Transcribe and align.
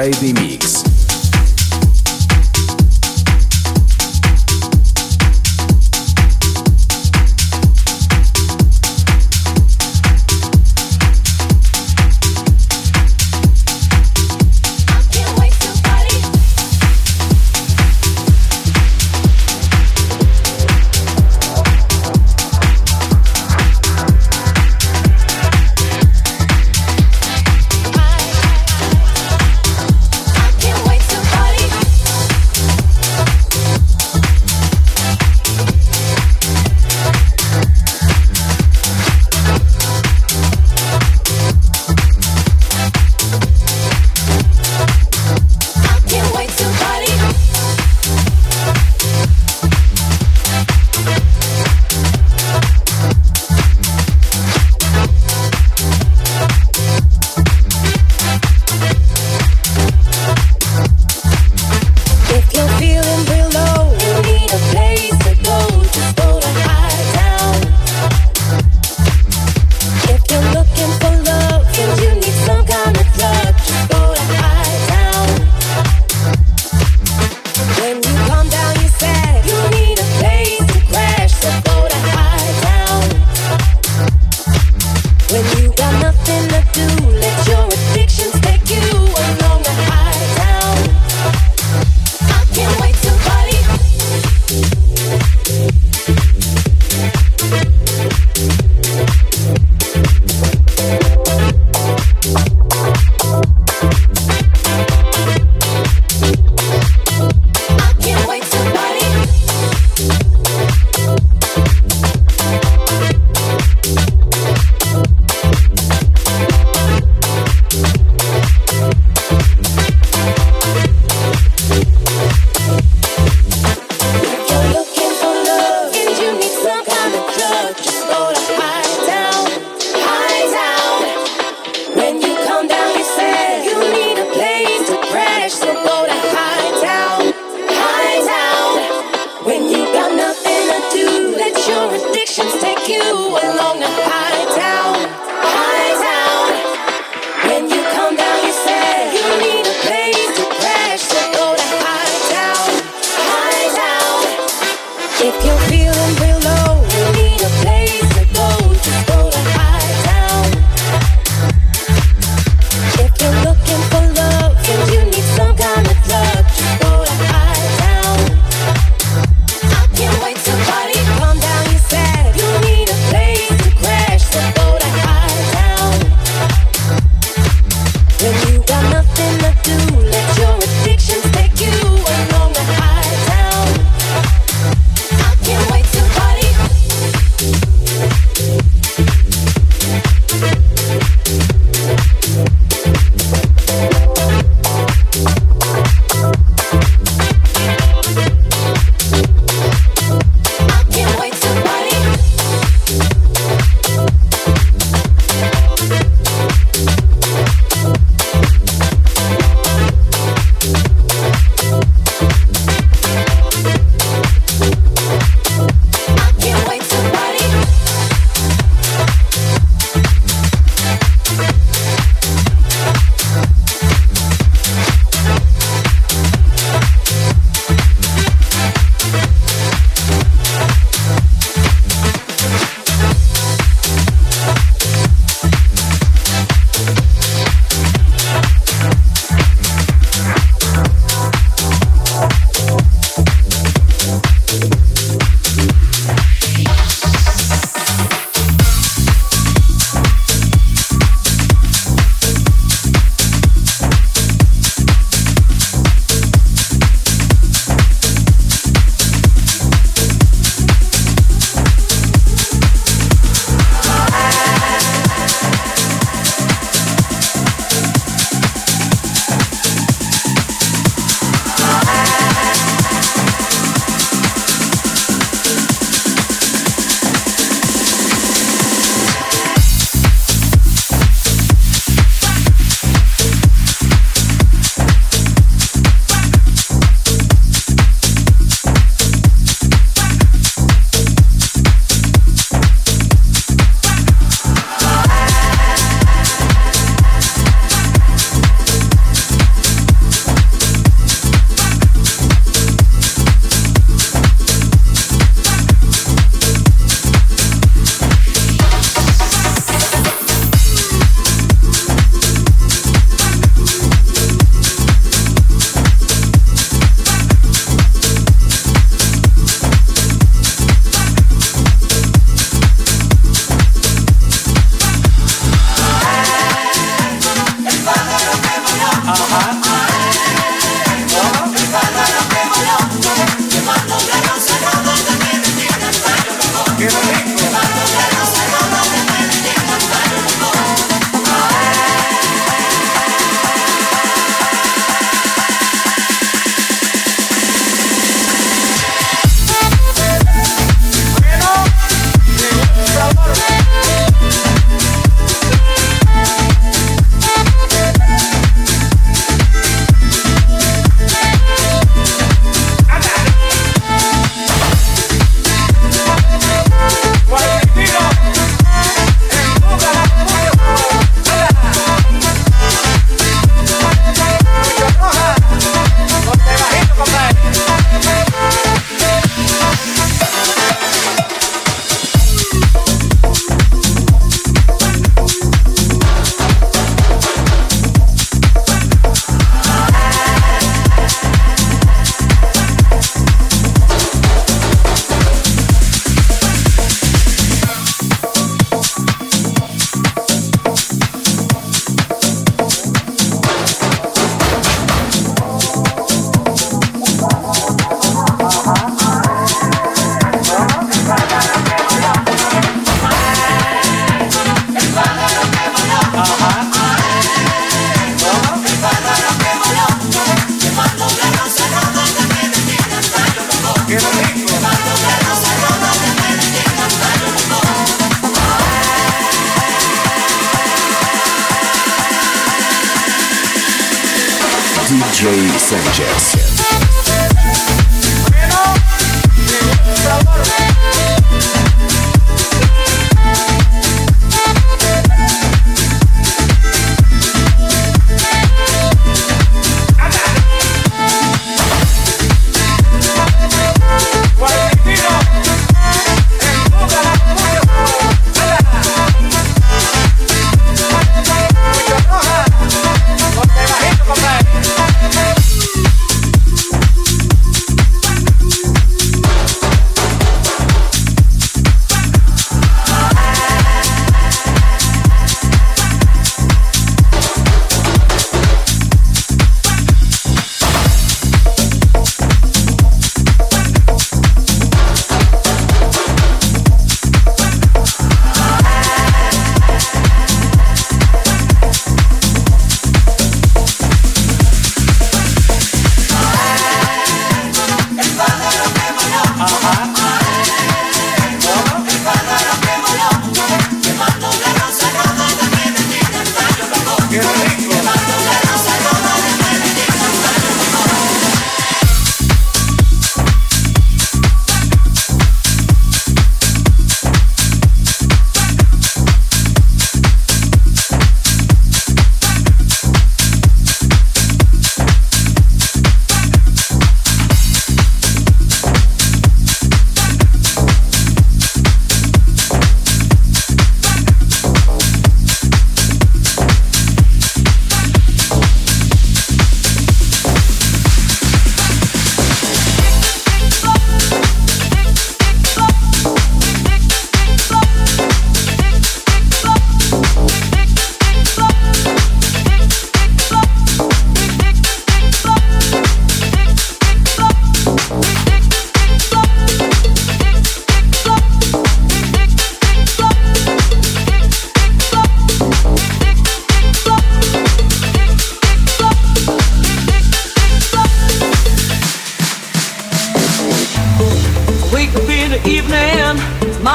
Friday 0.00 0.32
Mix. 0.32 0.89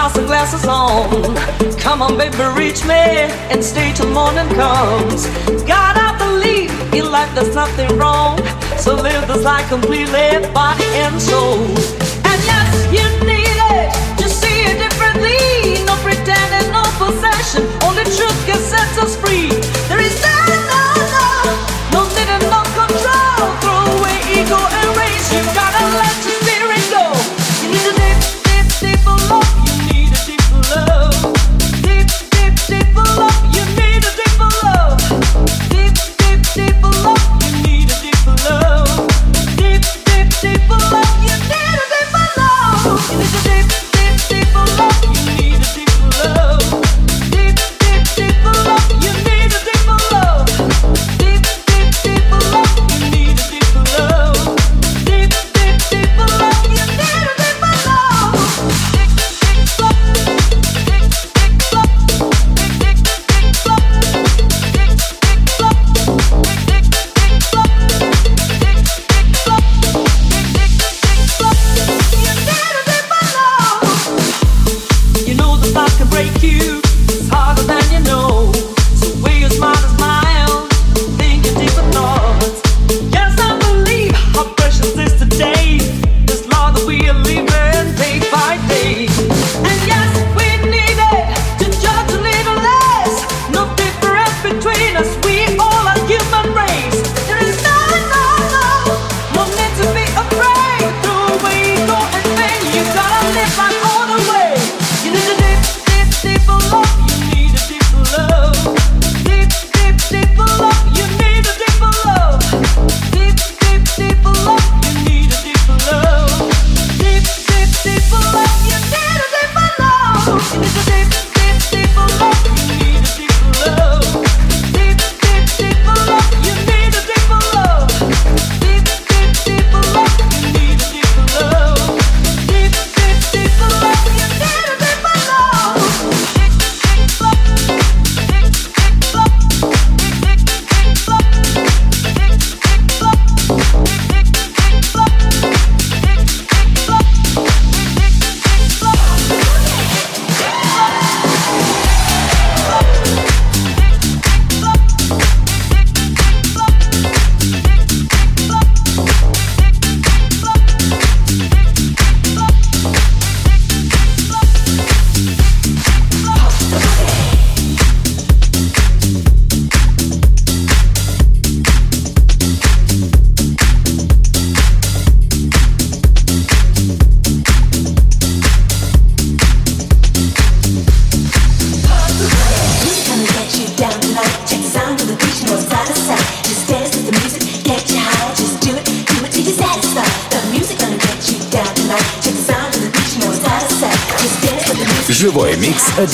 house 0.05 0.17
and 0.19 0.27
glasses 0.27 0.65
on. 0.67 1.35
Come 1.79 2.03
on, 2.03 2.15
baby, 2.15 2.37
reach 2.55 2.83
me 2.83 3.05
and 3.51 3.63
stay 3.63 3.91
till 3.91 4.11
morning 4.11 4.47
comes. 4.53 5.25
God, 5.65 5.95
I 5.97 6.15
believe 6.19 6.69
in 6.93 7.09
life 7.11 7.33
there's 7.33 7.55
nothing 7.55 7.97
wrong. 7.97 8.37
So 8.77 8.93
live 8.93 9.27
this 9.27 9.43
life 9.43 9.67
completely, 9.67 10.29
body 10.53 10.85
and 11.05 11.19
soul. 11.19 11.94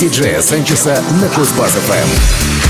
Диджея 0.02 0.40
Санчеса 0.40 1.00
на 1.20 1.26
Кузбасс-ФМ. 1.28 2.61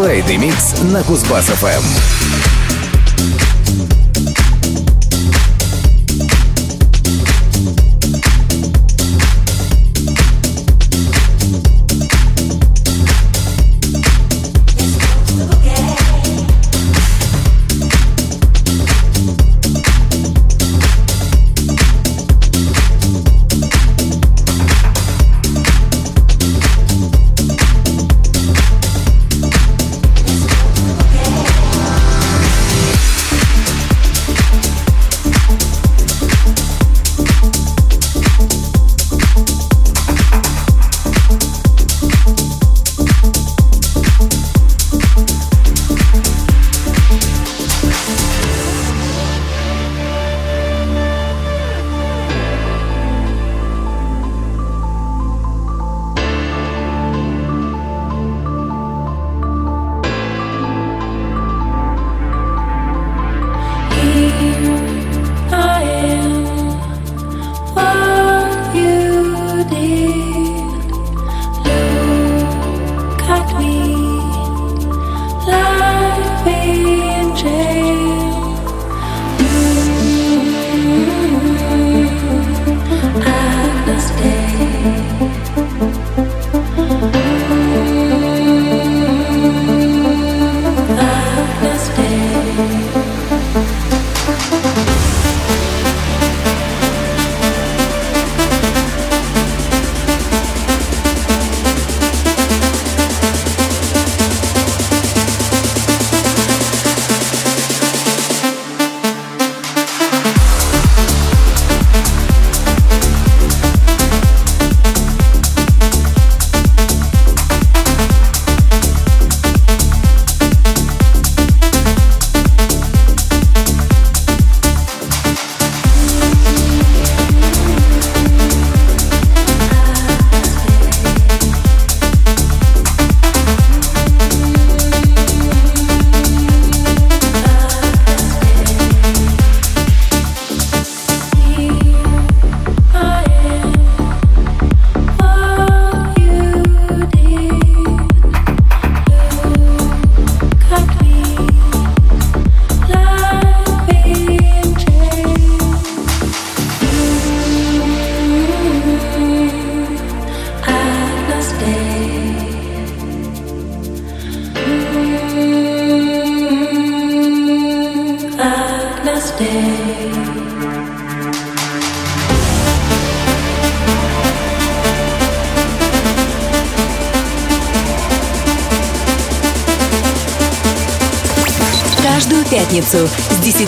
Friday 0.00 0.38
Mix 0.38 0.82
на 0.82 1.02
Кузбасс-ФМ. 1.02 2.39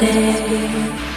day. 0.00 1.07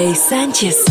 Jay 0.00 0.14
Sanchez. 0.14 0.89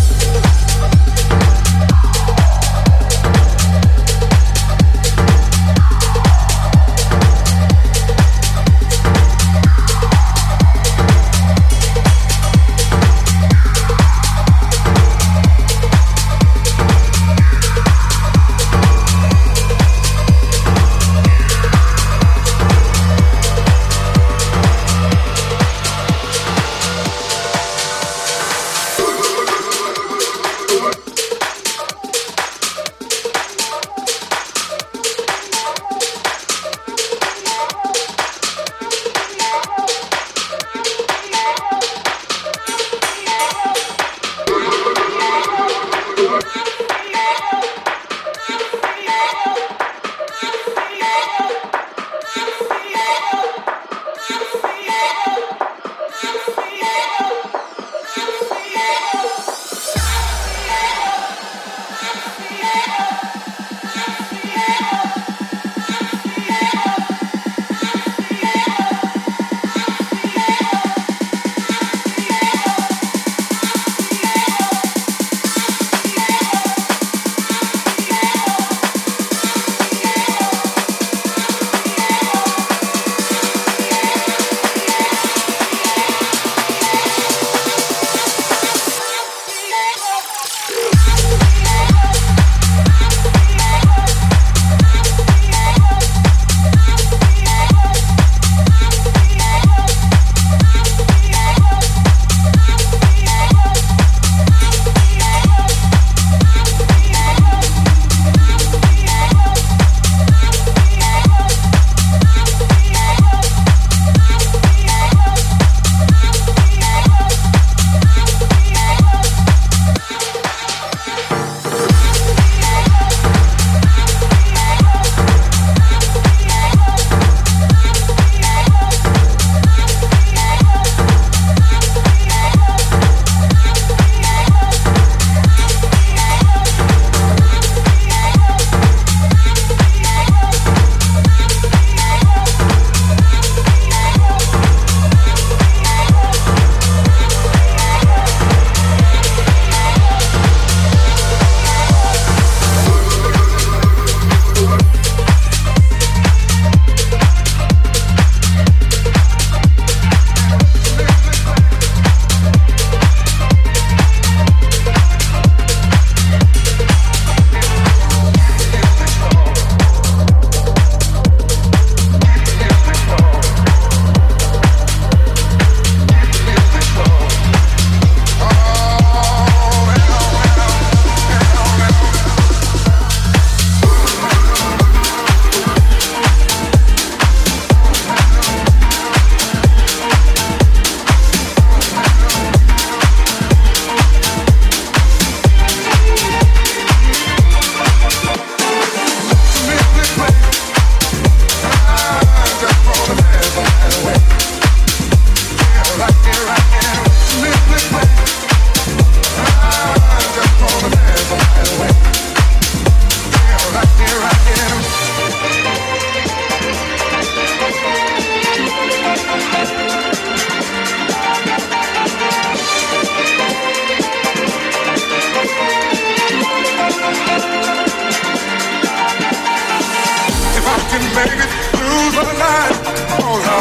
baby, 231.25 231.45
lose 231.73 232.15
my 232.15 232.33
mind. 232.39 232.75
Oh 233.19 233.35
no, 233.47 233.57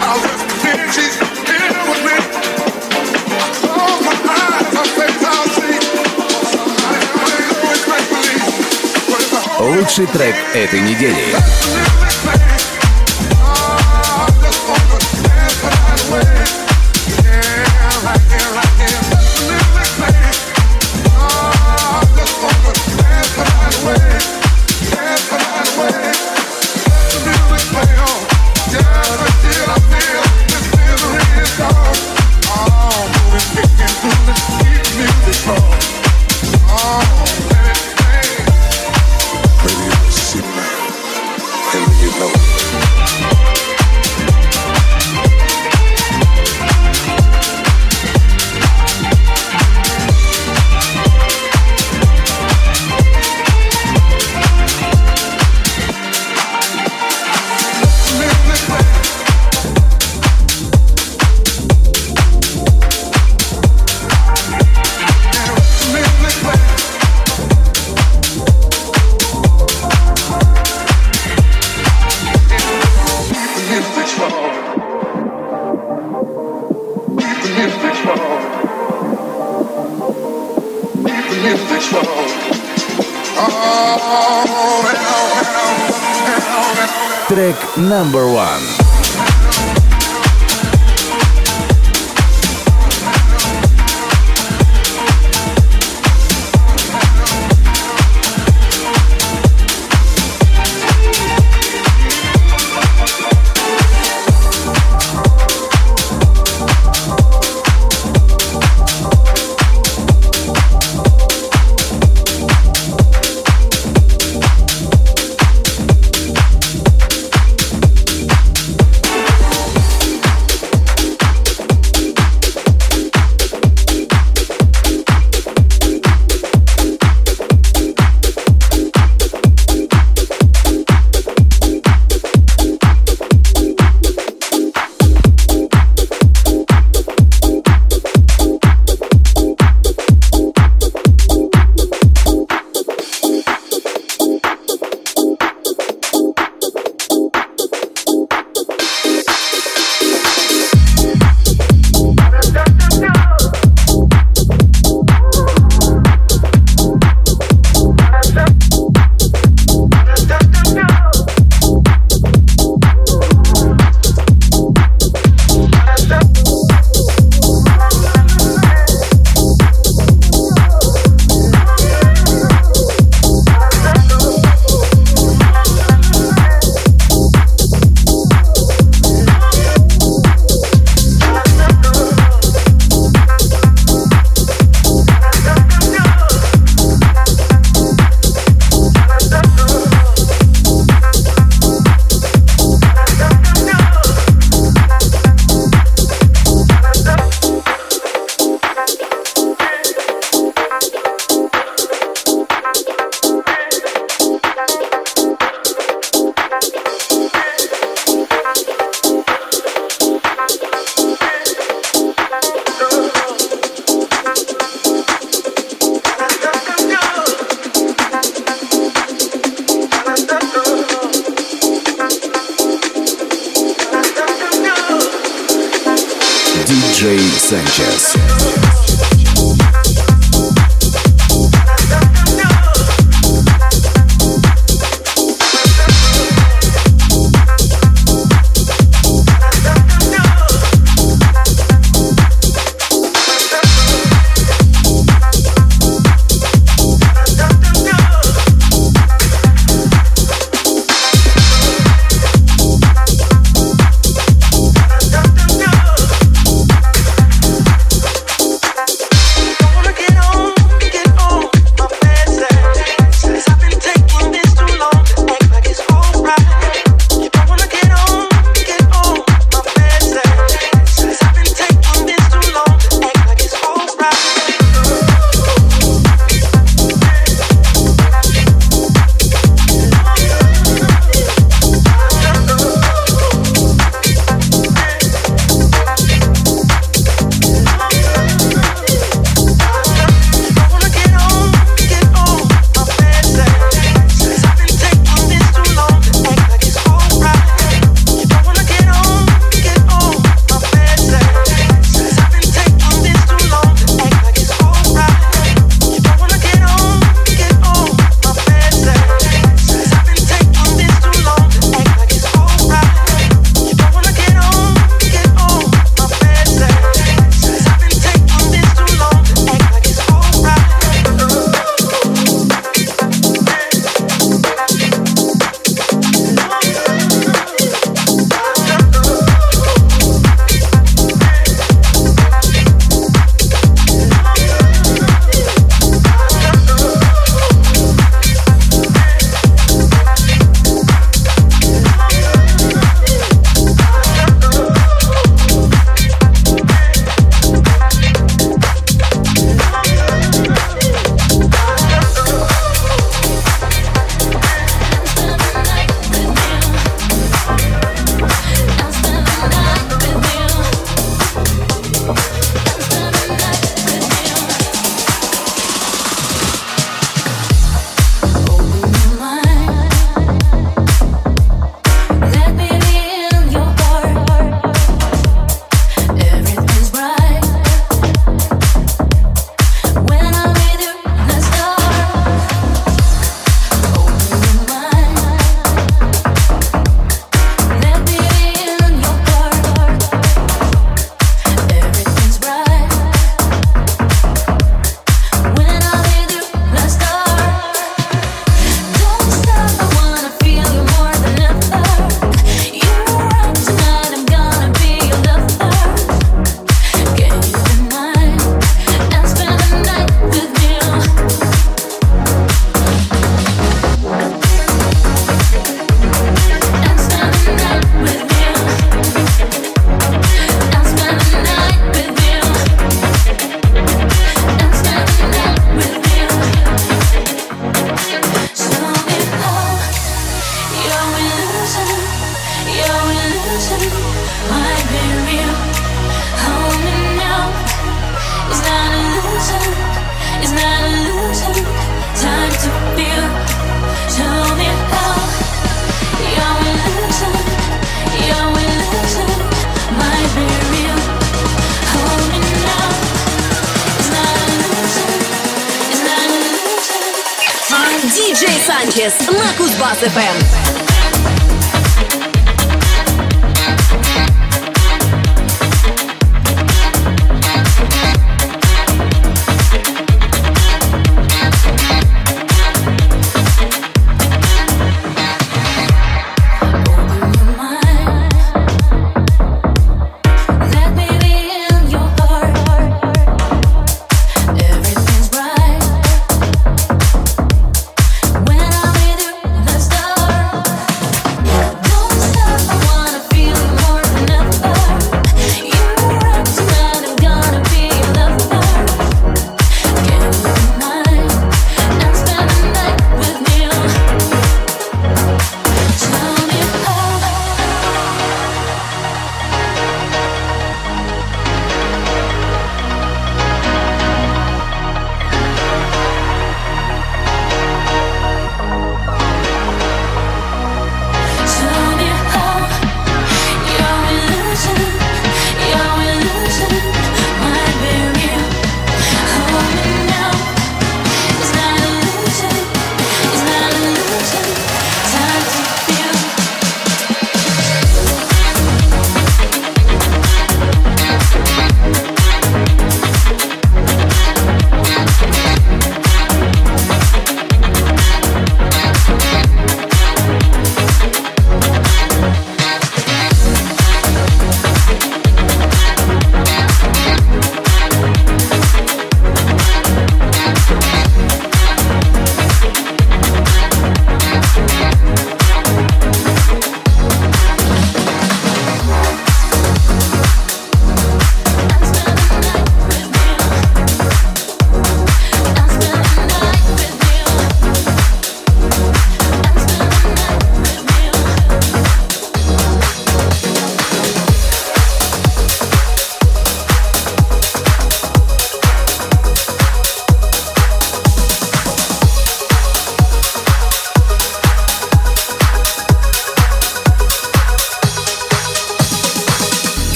I 0.00 0.12
was 0.16 0.32
pretending 0.48 0.90
she's 0.96 1.16
here 1.48 1.82
with 1.90 2.02
me. 2.08 2.16
I 3.36 3.48
close 3.60 4.00
my 4.08 4.16
eyes, 4.24 4.68
her 4.76 4.88
face 4.96 5.24
I'll 5.32 5.48
see. 5.56 5.76
Лучший 9.60 10.06
трек 10.06 10.36
этой 10.54 10.80
недели. 10.80 11.36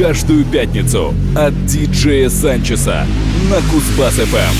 Каждую 0.00 0.46
пятницу 0.46 1.12
от 1.36 1.66
диджея 1.66 2.30
Санчеса 2.30 3.04
на 3.50 3.56
Кузбасс-ФМ. 3.70 4.54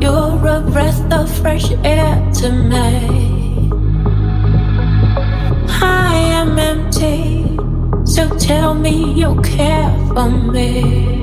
You're 0.00 0.46
a 0.46 0.60
breath 0.72 1.12
of 1.12 1.28
fresh 1.40 1.70
air 1.84 2.16
to 2.40 2.50
me. 2.52 3.70
I 5.80 6.14
am 6.40 6.58
empty, 6.58 7.56
so 8.04 8.28
tell 8.38 8.74
me 8.74 9.14
you 9.14 9.40
care 9.42 9.90
for 10.14 10.28
me. 10.28 11.21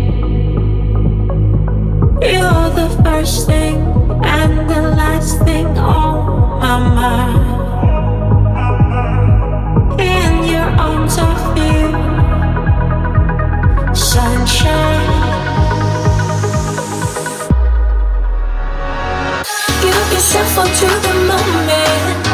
Give 20.60 20.76
to 20.76 20.88
the 21.07 21.14
moment. 21.32 22.26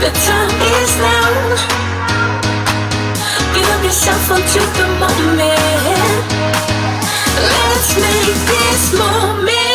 The 0.00 0.10
time 0.26 0.56
is 0.80 0.92
now. 1.08 1.30
Give 3.54 3.84
yourself 3.84 4.30
up 4.30 4.42
to 4.54 4.62
the 4.78 4.86
moment. 5.02 6.24
Let's 7.52 7.90
make 8.00 8.38
this 8.48 8.98
moment 8.98 9.65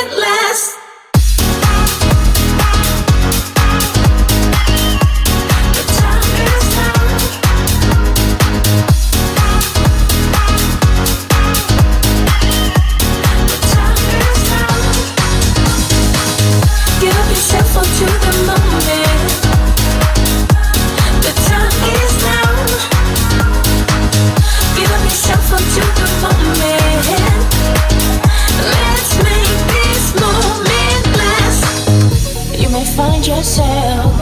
find 33.01 33.25
yourself 33.25 34.13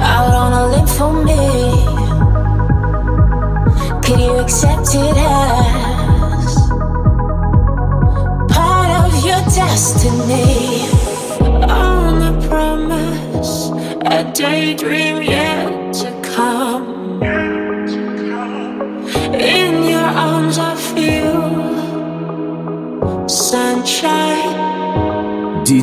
out 0.00 0.34
on 0.42 0.50
a 0.60 0.64
limb 0.72 0.88
for 0.96 1.12
me? 1.28 1.44
Could 4.04 4.20
you 4.26 4.34
accept 4.44 4.88
it 5.04 5.16
as 5.16 6.52
part 8.56 8.90
of 9.02 9.10
your 9.28 9.42
destiny? 9.60 10.50
On 11.86 12.10
the 12.24 12.32
promise, 12.48 13.52
a 14.16 14.18
daydream 14.42 15.16
yet 15.22 15.94
to 16.00 16.08
come. 16.34 16.86
In 19.60 19.72
your 19.92 20.10
arms, 20.26 20.56
I 20.58 20.74
feel 20.90 21.42
sunshine. 23.28 24.41